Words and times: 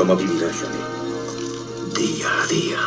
¿Cómo 0.00 0.16
vivirá 0.16 0.48
Johnny? 0.50 0.78
Día 1.94 2.42
a 2.42 2.46
día. 2.46 2.78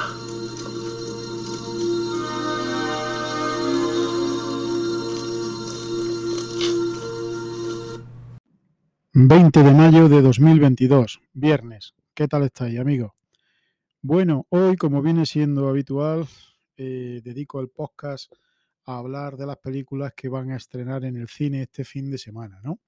...20 9.14 9.64
de 9.64 9.74
mayo 9.74 10.10
de 10.10 10.24
2022, 10.24 11.22
viernes. 11.34 11.94
¿Qué 12.16 12.28
tal 12.28 12.46
estáis, 12.46 12.80
amigos? 12.80 13.12
Bueno, 14.02 14.48
hoy, 14.50 14.76
como 14.76 15.04
viene 15.04 15.28
siendo 15.28 15.70
habitual, 15.70 16.28
eh, 16.78 17.22
dedico 17.24 17.60
el 17.60 17.70
podcast 17.70 18.34
a 18.86 18.98
hablar 18.98 19.38
de 19.38 19.46
las 19.46 19.58
películas 19.58 20.14
que 20.18 20.30
van 20.30 20.50
a 20.50 20.58
estrenar 20.58 21.06
en 21.06 21.18
el 21.18 21.28
cine 21.28 21.62
este 21.62 21.84
fin 21.84 22.10
de 22.10 22.18
semana, 22.18 22.60
¿no? 22.64 22.80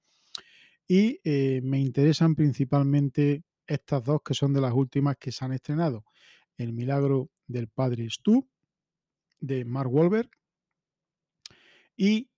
Y 0.88 1.20
eh, 1.22 1.60
me 1.62 1.78
interesan 1.78 2.34
principalmente 2.34 3.44
estas 3.66 4.04
dos 4.04 4.20
que 4.24 4.34
son 4.34 4.52
de 4.52 4.60
las 4.60 4.72
últimas 4.72 5.16
que 5.16 5.32
se 5.32 5.44
han 5.44 5.52
estrenado. 5.52 6.04
El 6.56 6.72
milagro 6.72 7.30
del 7.46 7.68
padre 7.68 8.08
Stu, 8.10 8.48
de 9.40 9.64
Mark 9.64 9.92
Wahlberg, 9.92 10.30
y 11.96 12.30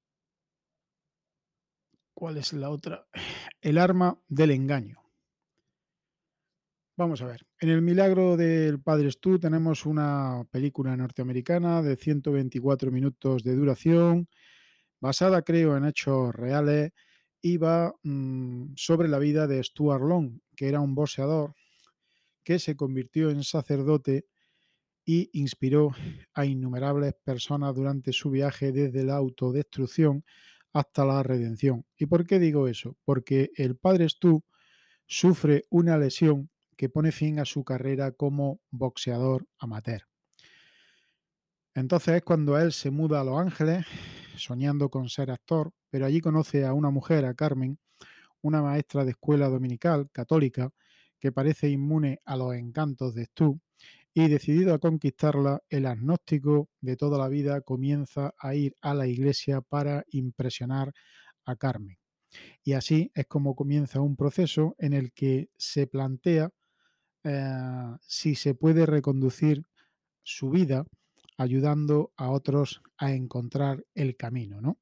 ¿cuál 2.14 2.36
es 2.36 2.52
la 2.52 2.70
otra? 2.70 3.06
El 3.60 3.78
arma 3.78 4.20
del 4.28 4.52
engaño. 4.52 5.02
Vamos 6.96 7.22
a 7.22 7.26
ver. 7.26 7.46
En 7.60 7.68
el 7.68 7.80
milagro 7.80 8.36
del 8.36 8.80
padre 8.80 9.10
Stu 9.12 9.38
tenemos 9.38 9.86
una 9.86 10.44
película 10.50 10.96
norteamericana 10.96 11.80
de 11.80 11.96
124 11.96 12.90
minutos 12.90 13.44
de 13.44 13.54
duración, 13.54 14.28
basada 15.00 15.42
creo 15.42 15.76
en 15.76 15.84
hechos 15.84 16.34
reales 16.34 16.92
va 17.58 17.94
mm, 18.02 18.74
sobre 18.76 19.08
la 19.08 19.18
vida 19.18 19.46
de 19.46 19.62
Stuart 19.62 20.02
Long, 20.02 20.40
que 20.56 20.68
era 20.68 20.80
un 20.80 20.94
boxeador 20.94 21.54
que 22.42 22.58
se 22.58 22.76
convirtió 22.76 23.30
en 23.30 23.44
sacerdote 23.44 24.26
y 25.04 25.30
inspiró 25.32 25.92
a 26.34 26.44
innumerables 26.44 27.14
personas 27.24 27.74
durante 27.74 28.12
su 28.12 28.30
viaje 28.30 28.72
desde 28.72 29.04
la 29.04 29.16
autodestrucción 29.16 30.24
hasta 30.72 31.04
la 31.04 31.22
redención. 31.22 31.86
¿Y 31.96 32.06
por 32.06 32.26
qué 32.26 32.38
digo 32.38 32.68
eso? 32.68 32.96
Porque 33.04 33.50
el 33.56 33.76
padre 33.76 34.08
Stu 34.08 34.42
sufre 35.06 35.64
una 35.70 35.96
lesión 35.96 36.50
que 36.76 36.88
pone 36.88 37.10
fin 37.10 37.40
a 37.40 37.44
su 37.44 37.64
carrera 37.64 38.12
como 38.12 38.60
boxeador 38.70 39.46
amateur. 39.58 40.02
Entonces 41.74 42.16
es 42.16 42.22
cuando 42.22 42.58
él 42.58 42.72
se 42.72 42.90
muda 42.90 43.20
a 43.20 43.24
Los 43.24 43.38
Ángeles, 43.38 43.86
soñando 44.38 44.88
con 44.88 45.08
ser 45.08 45.30
actor, 45.30 45.72
pero 45.90 46.06
allí 46.06 46.20
conoce 46.20 46.64
a 46.64 46.72
una 46.72 46.90
mujer, 46.90 47.24
a 47.24 47.34
Carmen, 47.34 47.78
una 48.42 48.62
maestra 48.62 49.04
de 49.04 49.12
escuela 49.12 49.48
dominical 49.48 50.08
católica 50.12 50.70
que 51.18 51.32
parece 51.32 51.68
inmune 51.68 52.20
a 52.24 52.36
los 52.36 52.54
encantos 52.54 53.14
de 53.14 53.24
Stu 53.26 53.60
y 54.14 54.28
decidido 54.28 54.74
a 54.74 54.78
conquistarla, 54.78 55.62
el 55.68 55.86
agnóstico 55.86 56.68
de 56.80 56.96
toda 56.96 57.18
la 57.18 57.28
vida 57.28 57.60
comienza 57.60 58.34
a 58.38 58.54
ir 58.54 58.74
a 58.80 58.94
la 58.94 59.06
iglesia 59.06 59.60
para 59.60 60.04
impresionar 60.10 60.92
a 61.44 61.56
Carmen. 61.56 61.98
Y 62.64 62.72
así 62.72 63.10
es 63.14 63.26
como 63.26 63.54
comienza 63.54 64.00
un 64.00 64.16
proceso 64.16 64.74
en 64.78 64.92
el 64.92 65.12
que 65.12 65.50
se 65.56 65.86
plantea 65.86 66.50
eh, 67.24 67.96
si 68.00 68.34
se 68.34 68.54
puede 68.54 68.86
reconducir 68.86 69.62
su 70.22 70.50
vida 70.50 70.84
ayudando 71.38 72.12
a 72.16 72.30
otros 72.30 72.82
a 72.98 73.12
encontrar 73.12 73.84
el 73.94 74.16
camino, 74.16 74.60
¿no? 74.60 74.78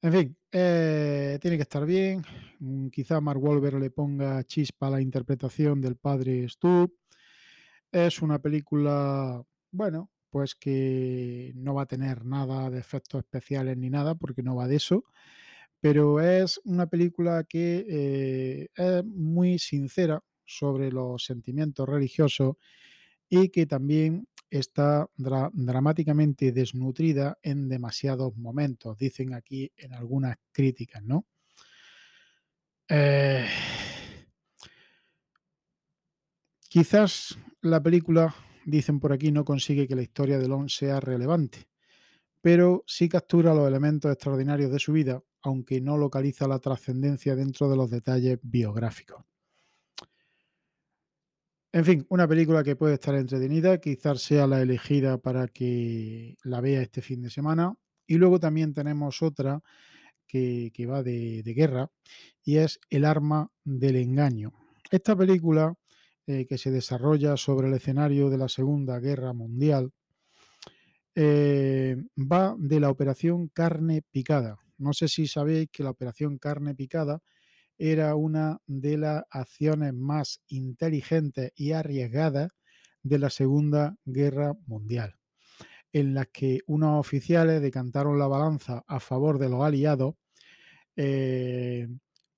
En 0.00 0.12
fin, 0.12 0.36
eh, 0.50 1.38
tiene 1.40 1.56
que 1.56 1.62
estar 1.62 1.86
bien. 1.86 2.24
Mm, 2.58 2.88
quizá 2.88 3.20
Mark 3.20 3.40
Wolver 3.40 3.74
le 3.74 3.90
ponga 3.90 4.42
chispa 4.44 4.88
a 4.88 4.90
la 4.90 5.00
interpretación 5.00 5.80
del 5.80 5.96
padre 5.96 6.48
Stu. 6.48 6.92
Es 7.92 8.22
una 8.22 8.40
película, 8.40 9.42
bueno, 9.70 10.10
pues 10.30 10.54
que 10.54 11.52
no 11.54 11.74
va 11.74 11.82
a 11.82 11.86
tener 11.86 12.24
nada 12.24 12.70
de 12.70 12.80
efectos 12.80 13.20
especiales 13.20 13.76
ni 13.76 13.90
nada, 13.90 14.14
porque 14.14 14.42
no 14.42 14.56
va 14.56 14.66
de 14.66 14.76
eso. 14.76 15.04
Pero 15.80 16.20
es 16.20 16.60
una 16.64 16.86
película 16.88 17.44
que 17.44 17.86
eh, 17.88 18.68
es 18.74 19.04
muy 19.04 19.58
sincera 19.58 20.22
sobre 20.44 20.90
los 20.92 21.24
sentimientos 21.24 21.88
religiosos 21.88 22.56
y 23.28 23.50
que 23.50 23.66
también 23.66 24.28
está 24.58 25.08
dramáticamente 25.16 26.52
desnutrida 26.52 27.38
en 27.42 27.70
demasiados 27.70 28.36
momentos, 28.36 28.98
dicen 28.98 29.32
aquí 29.32 29.72
en 29.76 29.94
algunas 29.94 30.36
críticas, 30.52 31.02
¿no? 31.02 31.24
Eh, 32.86 33.46
quizás 36.68 37.38
la 37.62 37.82
película, 37.82 38.34
dicen 38.66 39.00
por 39.00 39.14
aquí, 39.14 39.32
no 39.32 39.46
consigue 39.46 39.88
que 39.88 39.96
la 39.96 40.02
historia 40.02 40.38
de 40.38 40.48
Lon 40.48 40.68
sea 40.68 41.00
relevante, 41.00 41.70
pero 42.42 42.84
sí 42.86 43.08
captura 43.08 43.54
los 43.54 43.66
elementos 43.66 44.12
extraordinarios 44.12 44.70
de 44.70 44.78
su 44.78 44.92
vida, 44.92 45.22
aunque 45.40 45.80
no 45.80 45.96
localiza 45.96 46.46
la 46.46 46.58
trascendencia 46.58 47.34
dentro 47.34 47.70
de 47.70 47.76
los 47.76 47.90
detalles 47.90 48.38
biográficos. 48.42 49.24
En 51.74 51.86
fin, 51.86 52.04
una 52.10 52.28
película 52.28 52.62
que 52.62 52.76
puede 52.76 52.94
estar 52.94 53.14
entretenida, 53.14 53.78
quizás 53.78 54.20
sea 54.20 54.46
la 54.46 54.60
elegida 54.60 55.16
para 55.16 55.48
que 55.48 56.36
la 56.44 56.60
vea 56.60 56.82
este 56.82 57.00
fin 57.00 57.22
de 57.22 57.30
semana. 57.30 57.74
Y 58.06 58.16
luego 58.16 58.38
también 58.38 58.74
tenemos 58.74 59.22
otra 59.22 59.62
que, 60.26 60.70
va 60.86 61.02
de, 61.02 61.42
guerra 61.42 61.90
y 62.44 62.58
es 62.58 62.78
El 62.90 63.06
arma 63.06 63.50
del 63.64 63.96
engaño. 63.96 64.52
Esta 64.90 65.16
película 65.16 65.74
eh, 66.26 66.46
que 66.46 66.58
se 66.58 66.70
desarrolla 66.70 67.38
sobre 67.38 67.68
el 67.68 67.74
escenario 67.74 68.28
de 68.28 68.36
la 68.36 68.50
Segunda 68.50 68.98
Guerra 69.00 69.32
Mundial 69.32 69.92
eh, 71.14 71.96
va 72.18 72.54
de 72.58 72.80
la 72.80 72.90
operación 72.90 73.48
carne 73.48 74.02
picada. 74.10 74.58
No 74.76 74.92
sé 74.92 75.08
si 75.08 75.26
sabéis 75.26 75.70
que 75.72 75.82
la 75.82 75.90
operación 75.90 76.36
carne 76.36 76.74
picada 76.74 77.22
era 77.84 78.14
una 78.14 78.60
de 78.68 78.96
las 78.96 79.24
acciones 79.28 79.92
más 79.92 80.40
inteligentes 80.46 81.50
y 81.56 81.72
arriesgadas 81.72 82.52
de 83.02 83.18
la 83.18 83.28
Segunda 83.28 83.96
Guerra 84.04 84.54
Mundial, 84.66 85.16
en 85.92 86.14
las 86.14 86.28
que 86.28 86.60
unos 86.68 87.00
oficiales 87.00 87.60
decantaron 87.60 88.20
la 88.20 88.28
balanza 88.28 88.84
a 88.86 89.00
favor 89.00 89.40
de 89.40 89.48
los 89.48 89.64
aliados 89.64 90.14
eh, 90.94 91.88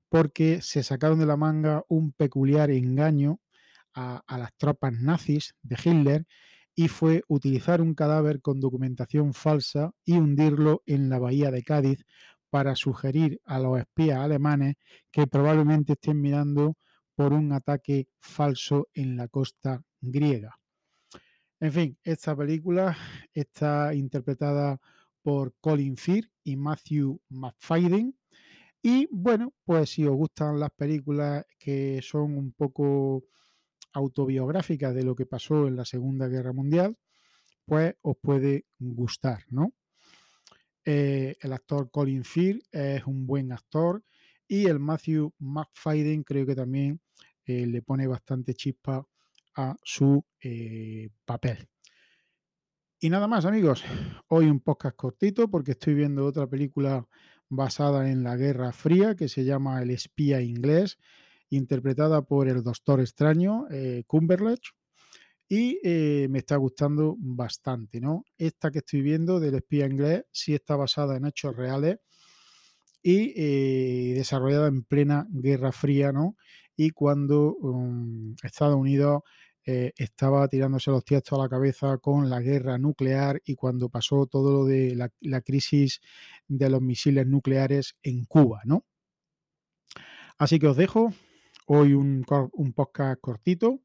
porque 0.09 0.63
se 0.63 0.83
sacaron 0.83 1.19
de 1.19 1.27
la 1.27 1.37
manga 1.37 1.85
un 1.89 2.13
peculiar 2.13 2.71
engaño 2.71 3.39
a, 3.93 4.23
a 4.27 4.39
las 4.39 4.55
tropas 4.57 4.95
nazis 4.95 5.55
de 5.61 5.77
Hitler 5.77 6.27
y 6.75 6.89
fue 6.89 7.23
utilizar 7.29 7.83
un 7.83 7.95
cadáver 7.95 8.41
con 8.41 8.61
documentación 8.61 9.35
falsa 9.35 9.93
y 10.07 10.15
hundirlo 10.17 10.83
en 10.87 11.11
la 11.11 11.19
bahía 11.19 11.51
de 11.51 11.63
Cádiz 11.63 12.07
para 12.55 12.77
sugerir 12.77 13.41
a 13.47 13.59
los 13.59 13.81
espías 13.81 14.19
alemanes 14.19 14.77
que 15.11 15.27
probablemente 15.27 15.95
estén 15.95 16.21
mirando 16.21 16.77
por 17.17 17.33
un 17.33 17.51
ataque 17.51 18.07
falso 18.21 18.87
en 18.95 19.17
la 19.17 19.27
costa 19.27 19.83
griega. 20.01 20.57
En 21.59 21.73
fin, 21.73 21.99
esta 22.05 22.37
película 22.37 22.97
está 23.33 23.93
interpretada 23.93 24.79
por 25.21 25.57
Colin 25.61 25.97
Firth 25.97 26.31
y 26.45 26.55
Matthew 26.55 27.21
McFadden. 27.31 28.17
Y 28.81 29.09
bueno, 29.11 29.53
pues 29.65 29.91
si 29.91 30.07
os 30.07 30.15
gustan 30.15 30.61
las 30.61 30.71
películas 30.71 31.45
que 31.59 32.01
son 32.03 32.39
un 32.39 32.53
poco 32.53 33.25
autobiográficas 33.95 34.95
de 34.95 35.03
lo 35.03 35.17
que 35.17 35.27
pasó 35.27 35.67
en 35.67 35.75
la 35.75 35.85
Segunda 35.85 36.29
Guerra 36.29 36.53
Mundial, 36.53 36.97
pues 37.67 37.97
os 38.03 38.17
puede 38.17 38.67
gustar, 38.79 39.41
¿no? 39.51 39.73
Eh, 40.85 41.37
el 41.41 41.53
actor 41.53 41.91
Colin 41.91 42.25
Firth 42.25 42.63
es 42.71 43.07
un 43.07 43.27
buen 43.27 43.53
actor 43.53 44.05
y 44.47 44.67
el 44.67 44.79
Matthew 44.79 45.33
McFadden 45.39 46.23
creo 46.25 46.45
que 46.45 46.55
también 46.55 47.01
eh, 47.47 47.67
le 47.67 47.81
pone 47.81 48.07
bastante 48.07 48.55
chispa 48.55 49.07
a 49.57 49.77
su 49.83 50.25
eh, 50.43 51.09
papel. 51.25 51.69
Y 53.01 53.09
nada 53.09 53.27
más, 53.27 53.45
amigos. 53.45 53.85
Hoy 54.29 54.47
un 54.47 54.61
podcast 54.61 54.97
cortito 54.97 55.49
porque 55.49 55.73
estoy 55.73 55.95
viendo 55.95 56.25
otra 56.27 56.47
película 56.47 57.07
basada 57.49 58.11
en 58.11 58.23
la 58.23 58.37
Guerra 58.37 58.73
Fría 58.73 59.15
que 59.15 59.29
se 59.29 59.45
llama 59.45 59.83
El 59.83 59.91
espía 59.91 60.41
inglés, 60.41 60.99
interpretada 61.51 62.23
por 62.23 62.49
el 62.49 62.63
Doctor 62.63 63.01
Extraño, 63.01 63.67
Cumberledge 64.07 64.73
y 65.49 65.79
eh, 65.85 66.27
me 66.31 66.39
está 66.39 66.57
gustando 66.57 67.17
bastante, 67.19 68.01
¿no? 68.01 68.25
Esta 68.39 68.71
que 68.71 68.79
estoy 68.79 69.03
viendo 69.03 69.41
del 69.41 69.57
espía 69.57 69.87
inglés 69.87 70.25
sí 70.33 70.55
está 70.55 70.77
basada 70.77 71.17
en 71.17 71.27
hechos 71.27 71.55
reales 71.55 71.99
y 73.03 73.33
eh, 73.37 74.15
desarrollada 74.15 74.69
en 74.69 74.83
plena 74.85 75.27
Guerra 75.31 75.73
Fría, 75.73 76.13
¿no? 76.13 76.37
Y 76.77 76.91
cuando 76.91 77.55
um, 77.57 78.35
Estados 78.43 78.77
Unidos 78.77 79.23
eh, 79.67 79.93
estaba 79.97 80.49
tirándose 80.49 80.91
los 80.91 81.05
tiestos 81.05 81.39
a 81.39 81.43
la 81.43 81.49
cabeza 81.49 81.99
con 81.99 82.29
la 82.31 82.41
guerra 82.41 82.79
nuclear 82.79 83.41
y 83.45 83.55
cuando 83.55 83.89
pasó 83.89 84.27
todo 84.27 84.53
lo 84.53 84.65
de 84.65 84.95
la, 84.95 85.11
la 85.21 85.41
crisis 85.43 86.01
de 86.49 86.71
los 86.71 86.81
misiles 86.81 87.27
nucleares 87.27 87.97
en 88.03 88.25
Cuba, 88.25 88.63
¿no? 88.65 88.85
Así 90.39 90.59
que 90.59 90.67
os 90.67 90.77
dejo, 90.77 91.13
Hoy 91.67 91.95
un, 91.95 92.27
un 92.53 92.73
podcast 92.75 93.19
cortito 93.23 93.81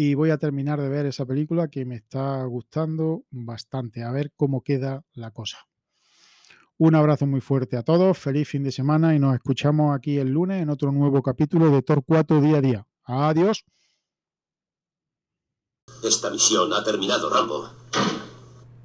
y 0.00 0.14
voy 0.14 0.30
a 0.30 0.38
terminar 0.38 0.80
de 0.80 0.88
ver 0.88 1.06
esa 1.06 1.26
película 1.26 1.66
que 1.66 1.84
me 1.84 1.96
está 1.96 2.44
gustando 2.44 3.24
bastante, 3.32 4.04
a 4.04 4.12
ver 4.12 4.30
cómo 4.36 4.62
queda 4.62 5.02
la 5.12 5.32
cosa. 5.32 5.58
Un 6.76 6.94
abrazo 6.94 7.26
muy 7.26 7.40
fuerte 7.40 7.76
a 7.76 7.82
todos, 7.82 8.16
feliz 8.16 8.46
fin 8.46 8.62
de 8.62 8.70
semana 8.70 9.16
y 9.16 9.18
nos 9.18 9.34
escuchamos 9.34 9.96
aquí 9.96 10.18
el 10.18 10.28
lunes 10.28 10.62
en 10.62 10.70
otro 10.70 10.92
nuevo 10.92 11.20
capítulo 11.20 11.68
de 11.70 11.82
Tor 11.82 12.04
4 12.06 12.40
día 12.40 12.58
a 12.58 12.60
día. 12.60 12.86
Adiós. 13.02 13.64
Esta 16.04 16.30
misión 16.30 16.72
ha 16.72 16.84
terminado, 16.84 17.28
Rambo. 17.28 17.68